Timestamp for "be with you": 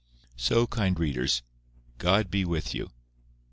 2.31-2.89